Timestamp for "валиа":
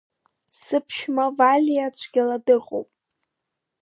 1.37-1.95